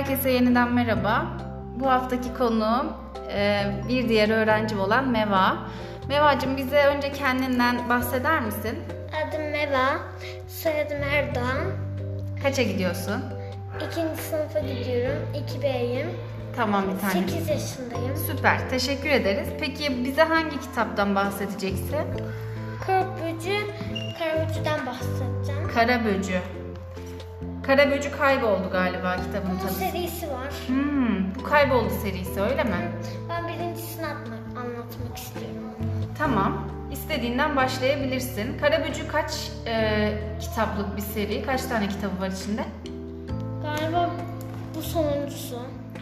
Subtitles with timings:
[0.00, 1.26] Herkese yeniden merhaba.
[1.80, 2.92] Bu haftaki konuğum
[3.32, 5.56] e, bir diğer öğrencim olan Meva.
[6.08, 8.78] Mevacığım bize önce kendinden bahseder misin?
[9.22, 9.98] Adım Meva,
[10.48, 11.58] soyadım Erdoğan.
[12.42, 13.24] Kaça gidiyorsun?
[13.76, 16.06] İkinci sınıfa gidiyorum, 2B'yim.
[16.56, 17.28] Tamam bir tane.
[17.28, 18.16] 8 yaşındayım.
[18.26, 19.48] Süper, teşekkür ederiz.
[19.60, 21.96] Peki bize hangi kitaptan bahsedeceksin?
[22.86, 23.56] Korkbucu,
[24.18, 25.68] Karabucu'dan bahsedeceğim.
[25.74, 26.04] Kara
[27.70, 29.72] Kara Böcü kayboldu galiba kitabın Bunun tadı.
[29.72, 30.52] serisi var.
[30.66, 32.90] Hmm, bu kayboldu serisi öyle mi?
[33.28, 35.74] Ben birincisini atmak, anlatmak istiyorum.
[36.18, 36.68] Tamam.
[36.92, 38.58] İstediğinden başlayabilirsin.
[38.58, 41.42] Kara Böcü kaç e, kitaplık bir seri?
[41.42, 42.64] Kaç tane kitabı var içinde?
[43.62, 44.10] Galiba
[44.76, 45.58] bu sonuncusu.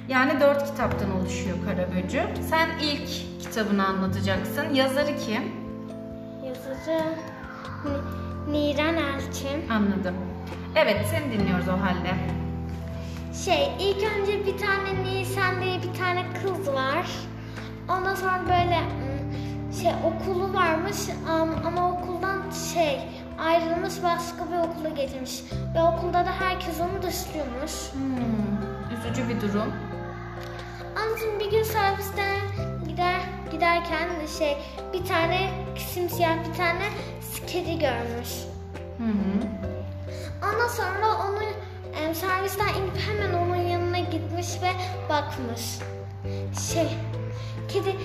[0.09, 2.23] Yani dört kitaptan oluşuyor Kara Böcü.
[2.51, 3.09] Sen ilk
[3.43, 4.75] kitabını anlatacaksın.
[4.75, 5.43] Yazarı kim?
[6.47, 7.05] Yazıcı
[7.85, 9.69] Ni- Niran Elçin.
[9.71, 10.15] Anladım.
[10.81, 12.15] Evet, seni dinliyoruz o halde.
[13.45, 17.07] Şey, ilk önce bir tane Nisan diye bir tane kız var.
[17.89, 20.97] Ondan sonra böyle ım, şey okulu varmış
[21.29, 22.43] am- ama okuldan
[22.75, 23.01] şey
[23.39, 25.43] ayrılmış başka bir okula geçmiş.
[25.75, 27.73] Ve okulda da herkes onu dışlıyormuş.
[27.93, 29.73] Hmm, üzücü bir durum.
[30.97, 32.37] Anlatın bir gün servisten
[32.89, 33.21] gider
[33.53, 34.57] giderken şey
[34.93, 36.85] bir tane simsiyah bir tane
[37.47, 38.31] kedi görmüş.
[38.99, 39.78] Hı hı.
[40.43, 41.43] Ondan sonra onu
[41.95, 44.71] em, servisten inip hemen onun yanına gitmiş ve
[45.09, 45.79] bakmış.
[46.73, 46.89] Şey,
[47.69, 47.97] kedi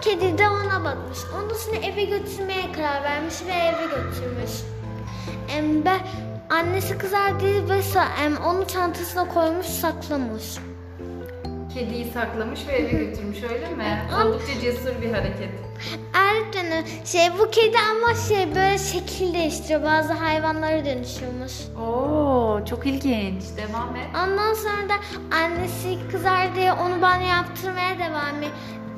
[0.00, 1.18] kedi de ona bakmış.
[1.36, 4.50] Ondan sonra eve götürmeye karar vermiş ve eve götürmüş.
[5.48, 6.00] Em, ben,
[6.50, 7.82] annesi kızar diye ve
[8.36, 10.58] onu çantasına koymuş saklamış.
[11.74, 14.02] Kediyi saklamış ve eve götürmüş öyle mi?
[14.24, 15.48] Oldukça cesur bir hareket.
[16.14, 19.82] Erdoğan'ı şey bu kedi ama şey böyle şekil değiştiriyor.
[19.82, 21.52] Bazı hayvanlara dönüşüyormuş.
[21.82, 23.42] Oo, çok ilginç.
[23.56, 24.06] Devam et.
[24.24, 24.94] Ondan sonra da
[25.36, 28.42] annesi kızar diye onu banyo yaptırmaya devam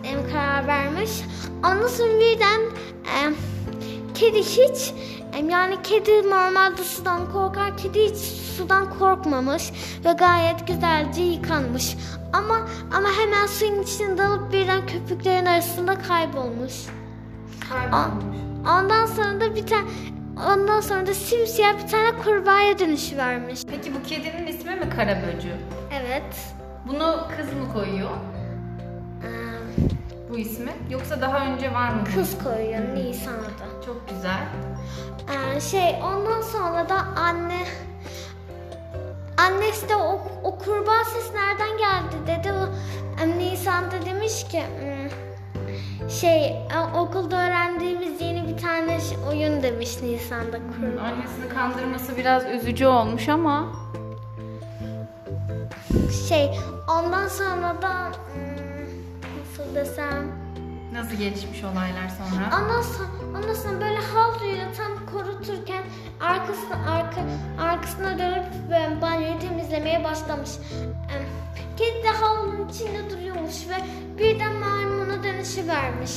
[0.04, 1.10] em, karar vermiş.
[1.64, 2.60] Ondan sonra birden
[3.22, 3.34] em,
[4.14, 4.92] kedi hiç
[5.38, 7.76] em, yani kedi normalde sudan korkar.
[7.76, 9.72] Kedi hiç sudan korkmamış
[10.04, 11.96] ve gayet güzelce yıkanmış.
[12.32, 12.54] Ama
[12.96, 16.72] ama hemen suyun içine dalıp birden köpüklerin arasında kaybolmuş.
[17.70, 18.36] Kaybolmuş.
[18.70, 19.84] Ondan sonra da bir tane
[20.48, 23.60] ondan sonra da simsiyah bir tane kurbağaya dönüşüvermiş.
[23.70, 25.52] Peki bu kedinin ismi mi Kara Böcü?
[25.92, 26.36] Evet.
[26.88, 28.10] Bunu kız mı koyuyor?
[29.24, 29.88] Em,
[30.30, 30.72] Bu ismi?
[30.90, 32.04] Yoksa daha önce var mı?
[32.14, 33.82] Kız koyuyor Nisan'da.
[33.86, 34.44] Çok güzel.
[35.56, 37.60] Ee, şey ondan sonra da anne
[39.36, 42.52] annesi de o, o kurbağa ses nereden geldi dedi.
[42.52, 42.68] O,
[43.22, 50.58] em, Nisan'da demiş ki "Hmm, şey e, okulda öğrendiğimiz yeni bir tane oyun demiş Nisan'da
[50.58, 51.02] kurbağa.
[51.02, 53.72] Annesini kandırması biraz üzücü olmuş ama
[56.28, 56.50] Şey
[56.88, 57.92] ondan sonra da
[58.34, 58.84] hmm,
[59.40, 60.43] nasıl desem
[60.94, 62.62] nasıl gelişmiş olaylar sonra?
[62.62, 65.82] Ondan sonra, ondan sonra böyle havluyla tam kuruturken
[66.20, 67.20] arkasına arka,
[67.60, 70.50] arkasına dönüp böyle banyoyu temizlemeye başlamış.
[71.76, 73.74] Kedi de havlunun içinde duruyormuş ve
[74.18, 76.12] birden maymuna dönüşüvermiş.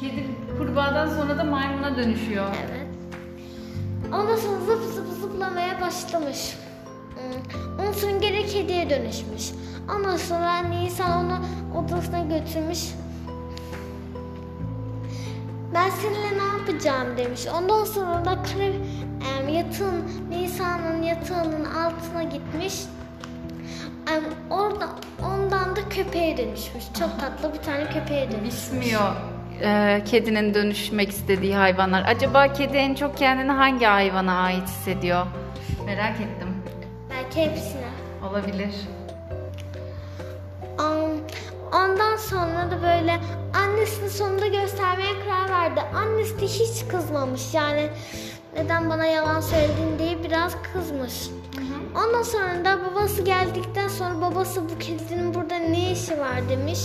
[0.00, 0.26] Kedi
[0.58, 2.46] kurbağadan sonra da maymuna dönüşüyor.
[2.70, 2.86] Evet.
[4.12, 6.56] Ondan sonra zıp zıp zıplamaya başlamış.
[7.14, 9.50] Hmm, Ondan sonra geri kediye dönüşmüş.
[9.96, 11.38] Ondan sonra Nisan onu
[11.78, 12.78] odasına götürmüş.
[15.76, 17.46] Ben seninle ne yapacağım demiş.
[17.54, 18.72] Ondan sonra da kare,
[19.38, 22.74] em, yatağın, Nisan'ın yatağının altına gitmiş.
[24.14, 24.88] Em, orada
[25.24, 26.84] ondan da köpeğe dönüşmüş.
[26.98, 28.72] Çok tatlı bir tane köpeğe dönüşmüş.
[28.84, 29.12] Bilmiyor
[29.62, 32.04] e, kedinin dönüşmek istediği hayvanlar.
[32.06, 35.26] Acaba kedi en çok kendini hangi hayvana ait hissediyor?
[35.86, 36.48] Merak ettim.
[37.10, 37.88] Belki hepsine.
[38.30, 38.74] Olabilir.
[40.78, 41.16] Am-
[41.74, 43.20] Ondan sonra da böyle
[43.54, 44.65] annesini sonunda göstermeye
[45.66, 45.80] verdi.
[45.80, 47.90] Annesi de hiç kızmamış yani
[48.56, 51.30] neden bana yalan söyledin diye biraz kızmış.
[51.96, 56.80] Ondan sonra da babası geldikten sonra babası bu kedinin burada ne işi var demiş.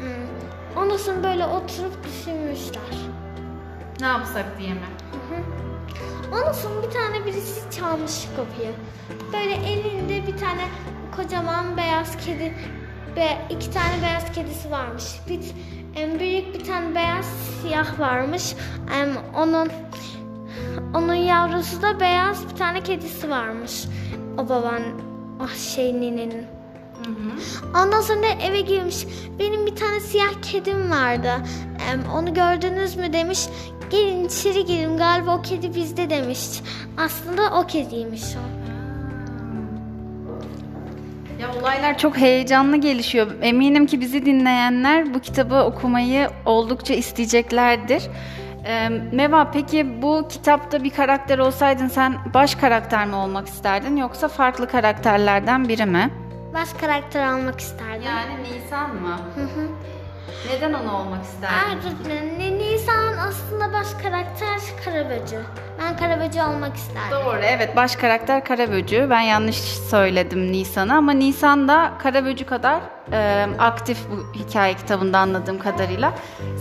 [0.00, 0.82] Hmm.
[0.82, 2.98] Ondan sonra böyle oturup düşünmüşler.
[4.00, 4.86] Ne yapsak diye mi?
[6.32, 8.72] Ondan sonra bir tane birisi çalmış kapıyı.
[9.32, 10.62] Böyle elinde bir tane
[11.16, 12.54] kocaman beyaz kedi
[13.16, 15.04] ve iki tane beyaz kedisi varmış.
[15.28, 15.40] Bir
[15.94, 17.26] em, büyük bir tane beyaz
[17.62, 18.54] siyah varmış.
[19.00, 19.68] Em, onun
[20.94, 23.84] onun yavrusu da beyaz bir tane kedisi varmış.
[24.38, 24.82] O baban
[25.40, 26.46] ah şey ninenin.
[27.04, 27.78] Hı hı.
[27.84, 29.06] Ondan sonra eve girmiş.
[29.38, 31.32] Benim bir tane siyah kedim vardı.
[31.90, 33.48] Em, onu gördünüz mü demiş.
[33.90, 36.40] Gelin içeri girin galiba o kedi bizde demiş.
[36.98, 38.59] Aslında o kediymiş o.
[41.40, 43.26] Ya olaylar çok heyecanlı gelişiyor.
[43.42, 48.02] Eminim ki bizi dinleyenler bu kitabı okumayı oldukça isteyeceklerdir.
[48.66, 54.28] Ee, Meva peki bu kitapta bir karakter olsaydın sen baş karakter mi olmak isterdin yoksa
[54.28, 56.10] farklı karakterlerden biri mi?
[56.54, 58.02] Baş karakter olmak isterdim.
[58.06, 59.16] Yani Nisan mı?
[59.34, 59.68] Hı hı.
[60.48, 61.78] Neden onu olmak isterdin?
[61.88, 65.40] Öğretmenim, Nisan aslında baş karakter Karaböcü.
[65.82, 67.10] Ben Karaböcü olmak isterdim.
[67.24, 69.06] Doğru evet baş karakter Karaböcü.
[69.10, 69.56] Ben yanlış
[69.90, 72.80] söyledim Nisan'a ama Nisan da Karaböcü kadar
[73.12, 76.12] e, aktif bu hikaye kitabında anladığım kadarıyla.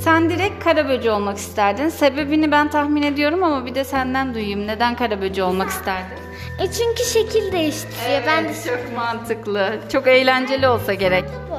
[0.04, 1.90] Sen direkt Karaböcü olmak isterdin.
[1.90, 4.68] Sebebini ben tahmin ediyorum ama bir de senden duyayım.
[4.68, 6.18] Neden Karaböcü olmak isterdin?
[6.60, 8.22] E çünkü şekil değiştiriyor.
[8.28, 9.80] ben de çok mantıklı.
[9.94, 11.26] Çok eğlenceli olsa gerek.
[11.52, 11.59] bu.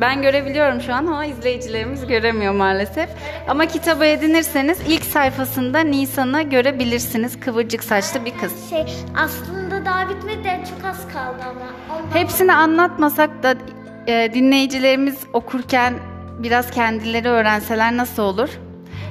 [0.00, 3.08] Ben görebiliyorum şu an ama izleyicilerimiz göremiyor maalesef.
[3.48, 7.40] Ama kitabı edinirseniz ilk sayfasında Nisan'ı görebilirsiniz.
[7.40, 8.70] Kıvırcık saçlı bir kız.
[8.70, 8.84] Şey
[9.16, 11.98] aslında daha bitmedi de çok az kaldı ama.
[11.98, 13.54] Ondan Hepsini anlatmasak da
[14.06, 15.94] e, dinleyicilerimiz okurken
[16.38, 18.48] biraz kendileri öğrenseler nasıl olur?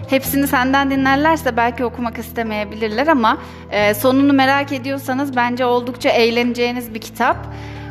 [0.09, 3.38] Hepsini senden dinlerlerse belki okumak istemeyebilirler ama
[3.71, 7.38] e, sonunu merak ediyorsanız bence oldukça eğleneceğiniz bir kitap.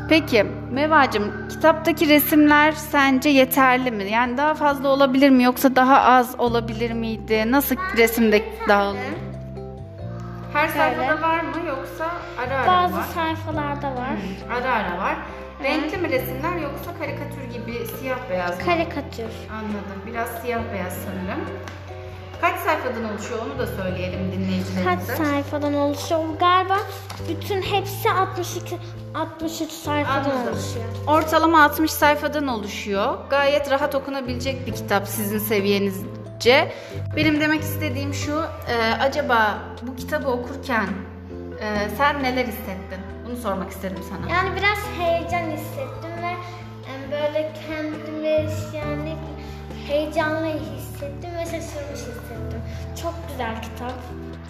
[0.09, 4.05] Peki Mevacım kitaptaki resimler sence yeterli mi?
[4.11, 7.45] Yani daha fazla olabilir mi yoksa daha az olabilir miydi?
[7.51, 9.05] Nasıl resimde dağılıyor?
[10.53, 12.07] Her sayfada var mı yoksa
[12.39, 13.05] ara ara bazı mı var?
[13.15, 14.17] sayfalarda var.
[14.59, 15.17] Ara ara var.
[15.63, 18.65] Renkli mi resimler yoksa karikatür gibi siyah beyaz mı?
[18.67, 19.31] Karikatür.
[19.53, 20.03] Anladım.
[20.07, 21.45] Biraz siyah beyaz sanırım.
[22.45, 25.17] Kaç sayfadan oluşuyor onu da söyleyelim Kaç dinleyicilerimize.
[25.17, 26.21] sayfadan oluşuyor?
[26.41, 26.79] Galiba
[27.29, 28.79] bütün hepsi 62
[29.15, 30.53] 63 sayfadan Anladım.
[30.53, 30.85] oluşuyor.
[31.07, 33.19] Ortalama 60 sayfadan oluşuyor.
[33.31, 36.73] Gayet rahat okunabilecek bir kitap sizin seviyenizce.
[37.17, 40.89] Benim demek istediğim şu, e, acaba bu kitabı okurken
[41.61, 43.01] e, sen neler hissettin?
[43.27, 44.31] Bunu sormak istedim sana.
[44.37, 46.35] Yani biraz heyecan hissettim ve
[46.93, 49.17] em, böyle kendimi yani
[49.89, 52.61] heyecanlı hissettim ve şaşırmış hissettim.
[53.03, 53.93] Çok güzel kitap.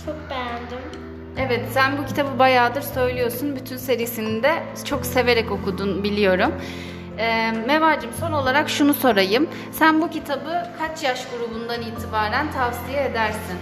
[0.06, 1.04] Çok beğendim.
[1.38, 3.56] Evet, sen bu kitabı bayağıdır söylüyorsun.
[3.56, 6.52] Bütün serisini de çok severek okudun biliyorum.
[7.18, 9.48] Ee, Mevacım son olarak şunu sorayım.
[9.72, 13.58] Sen bu kitabı kaç yaş grubundan itibaren tavsiye edersin?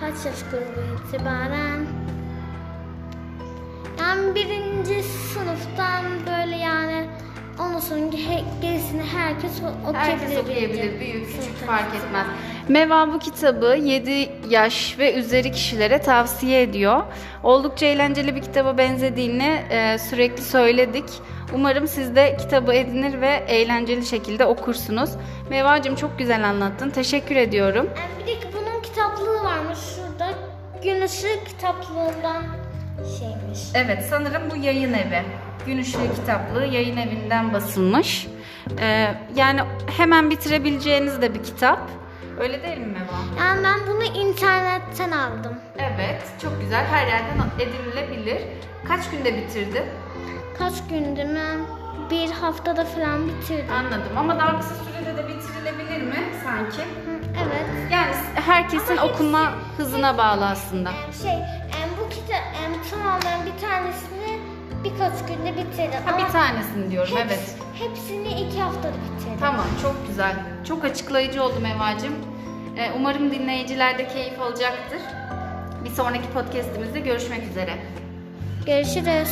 [0.00, 1.86] Kaç yaş grubu itibaren?
[4.00, 7.06] Yani birinci sınıftan böyle yani
[7.60, 9.94] ondan sonra he- gerisini herkes okuyabilir.
[9.94, 12.26] Herkes okuyabilir, büyük küçük fark etmez.
[12.68, 17.02] Meva bu kitabı 7 yaş ve üzeri kişilere tavsiye ediyor.
[17.42, 21.04] Oldukça eğlenceli bir kitaba benzediğini e, sürekli söyledik.
[21.54, 25.10] Umarım siz de kitabı edinir ve eğlenceli şekilde okursunuz.
[25.50, 26.90] Mevacım çok güzel anlattın.
[26.90, 27.90] Teşekkür ediyorum.
[27.96, 30.30] Yani bir de bunun kitaplığı varmış şurada.
[30.82, 32.42] Gün ışığı kitaplığından
[33.18, 33.58] şeymiş.
[33.74, 35.22] Evet sanırım bu yayın evi.
[35.66, 38.26] Gün Işığı kitaplığı yayın evinden basılmış.
[38.80, 39.60] Ee, yani
[39.96, 41.78] hemen bitirebileceğiniz de bir kitap.
[42.40, 43.44] Öyle değil mi Meva?
[43.46, 45.54] Yani ben bunu internetten aldım.
[45.78, 48.42] Evet çok güzel her yerden edinilebilir.
[48.88, 49.84] Kaç günde bitirdin?
[50.58, 51.60] Kaç gündü ben
[52.10, 53.72] bir haftada falan bitirdim.
[53.78, 56.78] Anladım ama daha kısa sürede de bitirilebilir mi sanki?
[56.82, 57.14] Hı,
[57.44, 57.90] Evet.
[57.92, 60.90] Yani herkesin Ama hepsi- okuma hızına bağlı aslında.
[61.22, 61.32] Şey,
[62.84, 64.38] em, tamamen bir tanesini
[64.84, 65.92] birkaç günde bitirdim.
[66.04, 67.56] Ha, Ama bir tanesini diyorum heps- evet.
[67.78, 69.38] Hepsini iki haftada bitirdim.
[69.40, 70.36] Tamam çok güzel.
[70.68, 72.14] Çok açıklayıcı oldu Mevacım.
[72.76, 75.00] Ee, umarım dinleyiciler de keyif alacaktır.
[75.84, 77.78] Bir sonraki podcastimizde görüşmek üzere.
[78.66, 79.28] Görüşürüz.